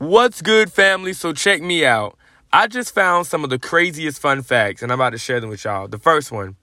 What's 0.00 0.40
good, 0.40 0.72
family? 0.72 1.12
So 1.12 1.34
check 1.34 1.60
me 1.60 1.84
out. 1.84 2.16
I 2.50 2.68
just 2.68 2.94
found 2.94 3.26
some 3.26 3.44
of 3.44 3.50
the 3.50 3.58
craziest 3.58 4.18
fun 4.18 4.40
facts, 4.40 4.80
and 4.80 4.90
I'm 4.90 4.98
about 4.98 5.10
to 5.10 5.18
share 5.18 5.40
them 5.40 5.50
with 5.50 5.62
y'all. 5.62 5.88
The 5.88 5.98
first 5.98 6.32
one 6.32 6.56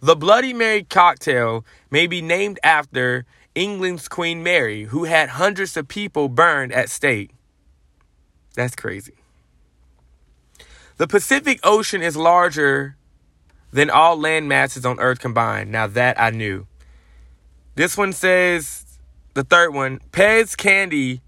the 0.00 0.16
Bloody 0.16 0.52
Mary 0.52 0.82
cocktail 0.82 1.64
may 1.92 2.08
be 2.08 2.20
named 2.20 2.58
after 2.64 3.24
England's 3.54 4.08
Queen 4.08 4.42
Mary, 4.42 4.86
who 4.86 5.04
had 5.04 5.28
hundreds 5.28 5.76
of 5.76 5.86
people 5.86 6.28
burned 6.28 6.72
at 6.72 6.90
stake. 6.90 7.30
That's 8.56 8.74
crazy. 8.74 9.14
The 10.96 11.06
Pacific 11.06 11.60
Ocean 11.62 12.02
is 12.02 12.16
larger 12.16 12.96
than 13.72 13.90
all 13.90 14.18
land 14.18 14.48
masses 14.48 14.84
on 14.84 14.98
Earth 14.98 15.20
combined. 15.20 15.70
Now 15.70 15.86
that 15.86 16.20
I 16.20 16.30
knew. 16.30 16.66
This 17.76 17.96
one 17.96 18.12
says, 18.12 18.98
the 19.34 19.44
third 19.44 19.72
one, 19.72 20.00
Pez 20.10 20.56
candy 20.56 21.22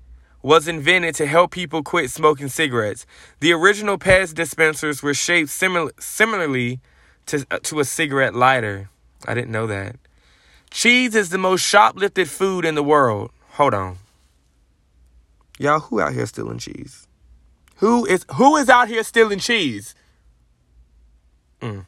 was 0.44 0.68
invented 0.68 1.14
to 1.14 1.24
help 1.24 1.50
people 1.50 1.82
quit 1.82 2.10
smoking 2.10 2.48
cigarettes. 2.48 3.06
The 3.40 3.50
original 3.54 3.96
Pez 3.96 4.34
dispensers 4.34 5.02
were 5.02 5.14
shaped 5.14 5.48
simil- 5.48 5.90
similarly 5.98 6.80
to, 7.26 7.46
uh, 7.50 7.60
to 7.62 7.80
a 7.80 7.84
cigarette 7.86 8.34
lighter. 8.34 8.90
I 9.26 9.32
didn't 9.32 9.52
know 9.52 9.66
that. 9.66 9.96
Cheese 10.70 11.14
is 11.14 11.30
the 11.30 11.38
most 11.38 11.62
shoplifted 11.62 12.28
food 12.28 12.66
in 12.66 12.74
the 12.74 12.82
world. 12.82 13.30
Hold 13.52 13.72
on. 13.72 13.96
Y'all, 15.58 15.80
who 15.80 15.98
out 15.98 16.12
here 16.12 16.26
stealing 16.26 16.58
cheese? 16.58 17.06
Who 17.76 18.04
is 18.04 18.26
who 18.34 18.56
is 18.56 18.68
out 18.68 18.88
here 18.88 19.02
stealing 19.02 19.38
cheese? 19.38 19.94
Mm. 21.62 21.86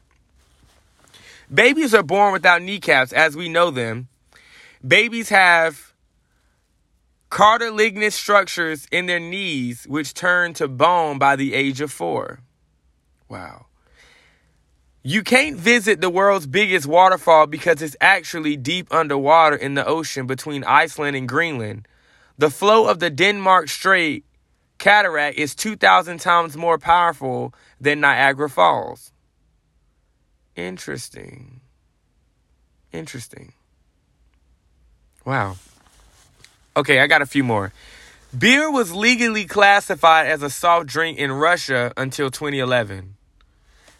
Babies 1.53 1.93
are 1.93 2.03
born 2.03 2.33
without 2.33 2.63
kneecaps 2.63 3.13
as 3.13 3.35
we 3.35 3.49
know 3.49 3.69
them. 3.69 4.07
Babies 4.85 5.29
have 5.29 5.86
cartilaginous 7.29 8.15
structures 8.15 8.87
in 8.91 9.05
their 9.05 9.19
knees 9.19 9.85
which 9.87 10.13
turn 10.13 10.53
to 10.53 10.67
bone 10.67 11.17
by 11.17 11.35
the 11.35 11.53
age 11.53 11.81
of 11.81 11.91
4. 11.91 12.39
Wow. 13.29 13.65
You 15.03 15.23
can't 15.23 15.55
visit 15.55 16.01
the 16.01 16.09
world's 16.09 16.47
biggest 16.47 16.85
waterfall 16.85 17.47
because 17.47 17.81
it's 17.81 17.95
actually 18.01 18.57
deep 18.57 18.93
underwater 18.93 19.55
in 19.55 19.73
the 19.73 19.85
ocean 19.85 20.27
between 20.27 20.63
Iceland 20.65 21.15
and 21.15 21.27
Greenland. 21.27 21.87
The 22.37 22.49
flow 22.49 22.87
of 22.87 22.99
the 22.99 23.09
Denmark 23.09 23.69
Strait 23.69 24.25
cataract 24.77 25.37
is 25.37 25.55
2,000 25.55 26.19
times 26.19 26.57
more 26.57 26.77
powerful 26.77 27.53
than 27.79 28.01
Niagara 28.01 28.49
Falls. 28.49 29.11
Interesting. 30.55 31.61
Interesting. 32.91 33.53
Wow. 35.25 35.55
Okay, 36.77 36.99
I 36.99 37.07
got 37.07 37.23
a 37.23 37.25
few 37.25 37.43
more. 37.43 37.73
Beer 38.37 38.69
was 38.69 38.93
legally 38.93 39.45
classified 39.45 40.27
as 40.27 40.43
a 40.43 40.49
soft 40.49 40.85
drink 40.85 41.17
in 41.17 41.31
Russia 41.31 41.91
until 41.97 42.29
2011. 42.29 43.15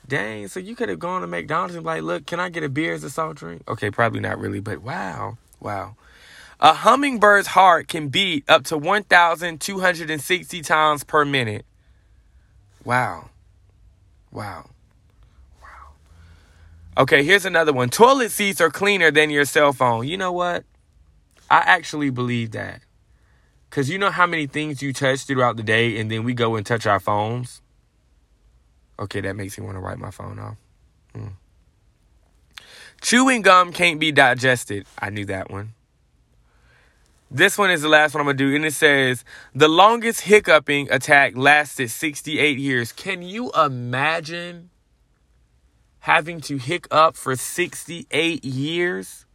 Dang, 0.08 0.47
so 0.47 0.59
you 0.59 0.75
could 0.75 0.88
have 0.88 1.00
gone 1.00 1.22
to 1.22 1.28
McDonald's 1.28 1.73
and 1.73 1.83
like, 1.83 2.03
look, 2.03 2.28
can 2.28 2.39
I 2.39 2.50
get 2.50 2.64
a 2.64 2.70
beer 2.70 2.94
as 2.94 3.03
a 3.03 3.09
soft 3.09 3.39
drink? 3.39 3.64
Okay, 3.67 3.89
probably 3.89 4.20
not 4.20 4.38
really, 4.38 4.59
but 4.59 4.83
wow, 4.83 5.39
wow. 5.59 5.95
A 6.59 6.73
hummingbird's 6.73 7.48
heart 7.48 7.88
can 7.88 8.09
beat 8.09 8.48
up 8.48 8.64
to 8.66 8.78
1,260 8.78 10.61
times 10.61 11.03
per 11.03 11.25
minute. 11.25 11.66
Wow. 12.86 13.31
Wow. 14.31 14.70
Wow. 15.64 17.02
Okay, 17.03 17.23
here's 17.23 17.45
another 17.45 17.73
one. 17.73 17.89
Toilet 17.89 18.30
seats 18.30 18.61
are 18.61 18.70
cleaner 18.70 19.09
than 19.09 19.31
your 19.31 19.45
cell 19.45 19.73
phone. 19.73 20.08
You 20.08 20.17
know 20.17 20.31
what? 20.31 20.64
I 21.50 21.58
actually 21.59 22.09
believe 22.09 22.52
that. 22.52 22.81
Because 23.70 23.90
you 23.90 23.98
know 23.98 24.12
how 24.12 24.26
many 24.26 24.48
things 24.48 24.81
you 24.81 24.94
touch 24.94 25.26
throughout 25.26 25.58
the 25.58 25.64
day, 25.64 26.00
and 26.00 26.09
then 26.09 26.23
we 26.23 26.34
go 26.34 26.56
and 26.56 26.66
touch 26.66 26.86
our 26.86 27.00
phones? 27.00 27.62
Okay, 29.00 29.22
that 29.22 29.36
makes 29.36 29.58
me 29.58 29.66
want 29.66 29.78
to 29.78 29.81
wipe 29.81 29.98
my 29.98 30.12
phone 30.12 30.39
off. 30.39 30.58
Mm. 31.14 31.34
Chewing 33.02 33.42
gum 33.42 33.71
can't 33.71 33.99
be 33.99 34.11
digested. 34.11 34.88
I 34.98 35.10
knew 35.10 35.26
that 35.26 35.52
one. 35.52 35.73
This 37.30 37.58
one 37.58 37.71
is 37.71 37.82
the 37.82 37.89
last 37.89 38.14
one 38.14 38.21
I'm 38.21 38.26
going 38.26 38.38
to 38.38 38.44
do. 38.45 38.55
And 38.55 38.66
it 38.66 38.73
says 38.73 39.23
the 39.54 39.67
longest 39.67 40.21
hiccuping 40.21 40.89
attack 40.92 41.36
lasted 41.36 41.89
68 41.92 42.58
years. 42.58 42.92
Can 42.92 43.21
you 43.21 43.52
imagine 43.52 44.70
having 46.00 46.42
to 46.42 46.58
hiccup 46.58 47.16
for 47.16 47.36
68 47.36 48.44
years? 48.44 49.26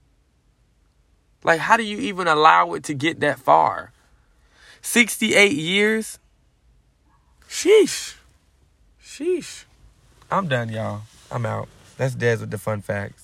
Like, 1.44 1.60
how 1.60 1.76
do 1.76 1.82
you 1.82 1.98
even 1.98 2.28
allow 2.28 2.74
it 2.74 2.84
to 2.84 2.94
get 2.94 3.20
that 3.20 3.38
far? 3.38 3.92
68 4.80 5.52
years? 5.52 6.18
Sheesh. 7.48 8.16
Sheesh. 9.02 9.64
I'm 10.30 10.48
done, 10.48 10.70
y'all. 10.70 11.02
I'm 11.30 11.44
out. 11.44 11.68
That's 11.96 12.14
Dez 12.14 12.40
with 12.40 12.50
the 12.50 12.58
fun 12.58 12.80
facts. 12.80 13.21